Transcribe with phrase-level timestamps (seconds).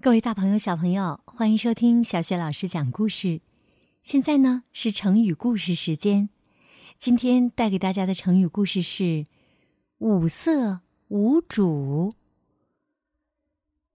[0.00, 3.40] 各位大朋友、小朋友，欢迎收听小雪老师讲故事。
[4.04, 6.28] 现在呢是成语故事时间，
[6.96, 9.24] 今天带给大家的成语故事是
[9.98, 12.14] “五色无主”。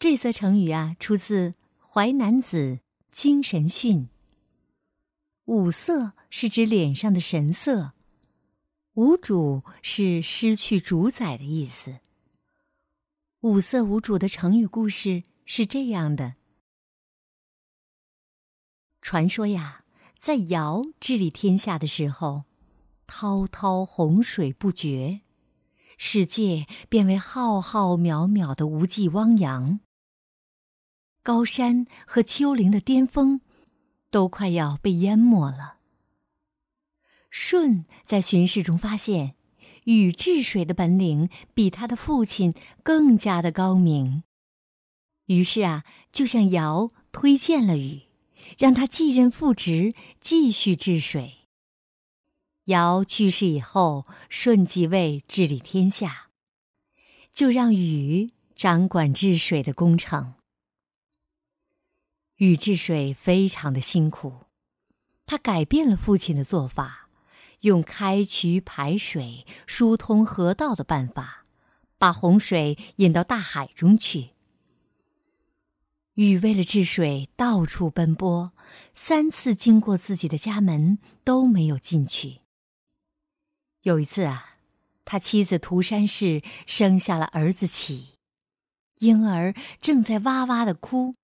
[0.00, 2.56] 这则成语啊，出自《淮南子·
[3.12, 3.98] 精神训》。
[5.44, 7.92] 五色是指脸上的神色，
[8.94, 12.00] 无主是失去主宰的意思。
[13.42, 15.22] 五色无主的成语故事。
[15.44, 16.34] 是这样的：
[19.00, 19.84] 传说呀，
[20.18, 22.44] 在尧治理天下的时候，
[23.06, 25.20] 滔滔洪水不绝，
[25.98, 29.80] 世界变为浩浩渺渺的无际汪洋。
[31.22, 33.40] 高山和丘陵的巅峰
[34.10, 35.78] 都快要被淹没了。
[37.30, 39.34] 舜在巡视中发现，
[39.84, 44.24] 禹治水的本领比他的父亲更加的高明。
[45.32, 48.02] 于是啊，就向尧推荐了禹，
[48.58, 51.38] 让他继任父职，继续治水。
[52.66, 56.28] 尧去世以后，舜即位治理天下，
[57.32, 60.34] 就让禹掌管治水的工程。
[62.36, 64.44] 禹治水非常的辛苦，
[65.26, 67.08] 他改变了父亲的做法，
[67.60, 71.46] 用开渠排水、疏通河道的办法，
[71.98, 74.31] 把洪水引到大海中去。
[76.14, 78.52] 禹为了治水，到处奔波，
[78.92, 82.40] 三次经过自己的家门都没有进去。
[83.80, 84.58] 有一次啊，
[85.06, 88.18] 他妻子涂山氏生下了儿子启，
[88.98, 91.14] 婴儿正在哇哇的哭，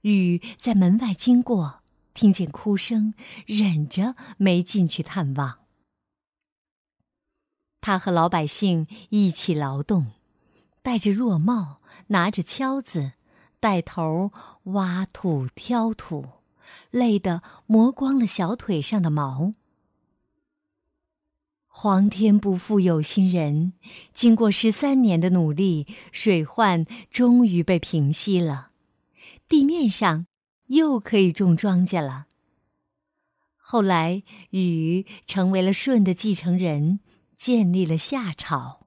[0.00, 3.14] 禹在门外经过，听见哭声，
[3.46, 5.60] 忍着没进去探望。
[7.80, 10.12] 他和老百姓一起劳动，
[10.82, 13.12] 戴着弱帽，拿着锹子。
[13.60, 14.32] 带头
[14.64, 16.26] 挖土挑土，
[16.90, 19.52] 累得磨光了小腿上的毛。
[21.66, 23.74] 皇天不负有心人，
[24.12, 28.72] 经过十三年的努力，水患终于被平息了，
[29.46, 30.26] 地面上
[30.66, 32.26] 又可以种庄稼了。
[33.56, 37.00] 后来，禹成为了舜的继承人，
[37.36, 38.86] 建立了夏朝。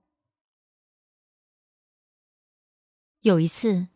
[3.22, 3.92] 有一次。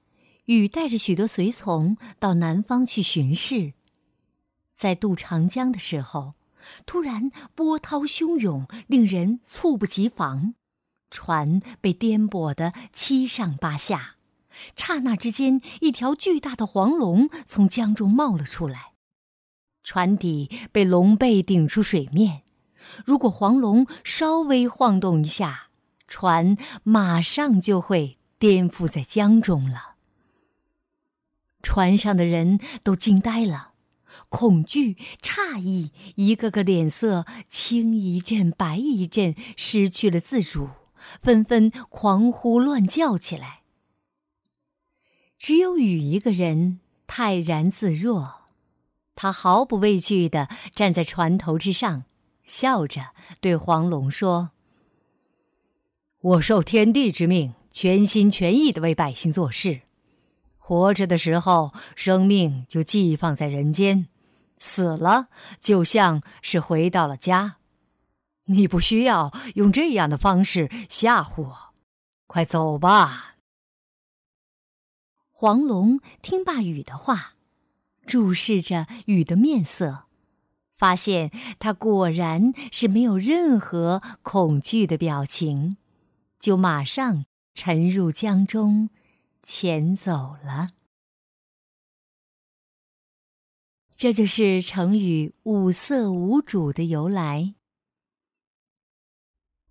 [0.48, 3.74] 禹带着许多随从到南方去巡视，
[4.74, 6.36] 在渡长江的时候，
[6.86, 10.54] 突然波涛汹涌，令人猝不及防，
[11.12, 14.16] 船被颠簸得七上八下。
[14.78, 18.94] 刹那之间，一条巨大的黄龙从江中冒了出来，
[19.84, 22.44] 船底被龙背顶出水面。
[23.06, 25.68] 如果黄龙稍微晃动一下，
[26.08, 29.97] 船马上就会颠覆在江中了。
[31.62, 33.74] 船上的人都惊呆了，
[34.30, 40.70] 恐惧、诧异，一个个脸色青一阵白一阵，失去了自主，
[41.22, 43.62] 纷纷狂呼乱叫起来。
[45.38, 48.42] 只有雨一个人泰然自若，
[49.16, 52.06] 他毫不畏惧地站在船头之上，
[52.44, 53.08] 笑着
[53.42, 54.52] 对黄龙说
[56.22, 59.82] ：“我受天地之命，全心全意地为百姓做事。”
[60.68, 64.08] 活着的时候，生命就寄放在人间；
[64.60, 65.30] 死了，
[65.62, 67.56] 就像是回到了家。
[68.48, 71.58] 你不需要用这样的方式吓唬我，
[72.28, 73.38] 快走吧。
[75.32, 77.36] 黄龙听罢雨的话，
[78.06, 80.04] 注视着雨的面色，
[80.78, 85.78] 发现他果然是没有任何恐惧的表情，
[86.38, 87.24] 就马上
[87.54, 88.90] 沉入江中。
[89.50, 90.72] 潜走了，
[93.96, 97.56] 这就是成语“五色无主”的由来。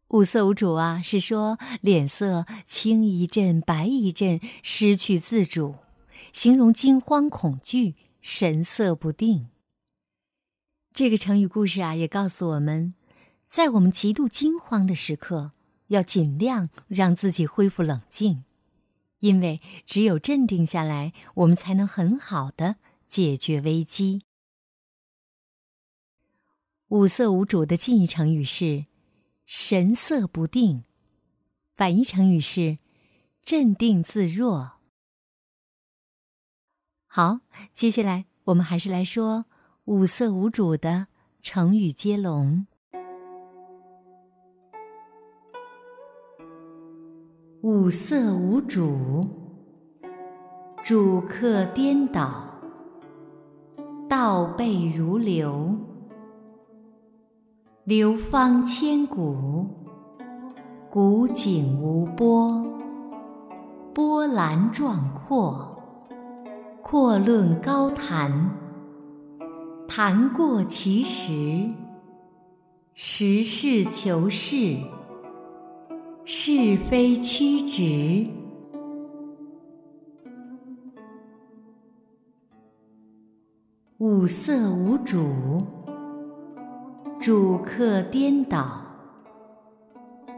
[0.08, 5.74] 五色无主啊，是说脸色青一阵白一阵，失去自主，
[6.32, 9.50] 形容惊慌恐惧、神色不定。
[10.94, 12.94] 这个成语故事啊，也告诉我们，
[13.46, 15.52] 在我们极度惊慌的时刻，
[15.88, 18.44] 要尽量让自己恢复冷静。
[19.20, 22.76] 因为只有镇定下来，我们才能很好的
[23.06, 24.22] 解决危机。
[26.88, 28.86] 五色无主的近义成语是
[29.44, 30.84] “神色不定”，
[31.74, 32.78] 反义成语是
[33.42, 34.72] “镇定自若”。
[37.08, 37.40] 好，
[37.72, 39.46] 接下来我们还是来说
[39.86, 41.08] “五色无主”的
[41.42, 42.66] 成语接龙。
[47.66, 49.26] 五色无主，
[50.84, 52.44] 主客颠倒，
[54.08, 55.76] 倒背如流，
[57.82, 59.66] 流芳千古，
[60.88, 62.64] 古井无波，
[63.92, 65.76] 波澜壮阔，
[66.80, 68.48] 阔论高谈，
[69.88, 71.68] 谈过其实，
[72.94, 74.78] 实事求是。
[76.28, 78.28] 是非曲直，
[83.98, 85.24] 五色无主，
[87.20, 88.66] 主客颠倒，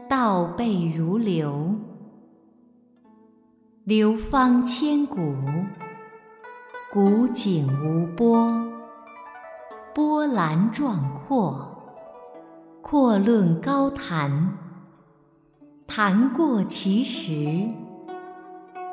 [0.07, 1.73] 倒背如流，
[3.83, 5.33] 流芳千古，
[6.93, 8.47] 古井无波，
[9.95, 11.67] 波澜壮阔，
[12.83, 14.68] 阔论高谈。
[15.91, 17.67] 谈过其实，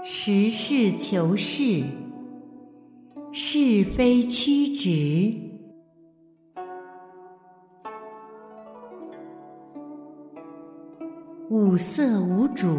[0.02, 1.84] 实事求是，
[3.30, 5.30] 是非曲直，
[11.50, 12.78] 五色无主，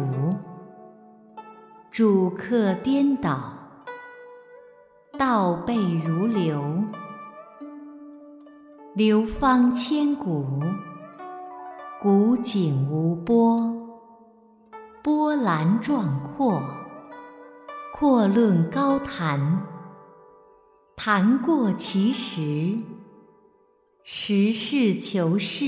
[1.88, 3.40] 主客颠倒，
[5.16, 6.60] 倒背如流，
[8.94, 10.60] 流芳千古，
[12.02, 13.87] 古井无波。
[15.08, 16.62] 波澜壮阔，
[17.94, 19.40] 阔论高谈，
[20.96, 22.78] 谈过其实，
[24.04, 25.64] 实事求是，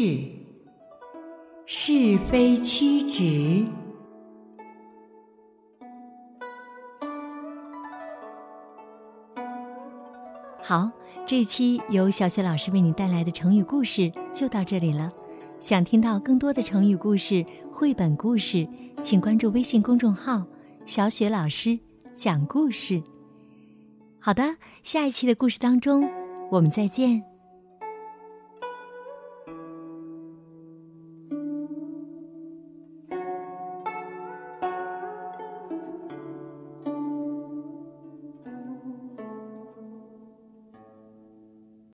[1.65, 3.65] 是非曲直。
[10.63, 10.91] 好，
[11.25, 15.11] 这期由小雪老师为你带来的成语故事就到这里了。
[15.61, 18.67] 想听到更多的成语故事、绘本故事，
[19.01, 20.43] 请关注微信公众号
[20.87, 21.79] “小雪老师
[22.15, 23.03] 讲故事”。
[24.19, 26.09] 好的，下一期的故事当中，
[26.51, 27.30] 我们再见。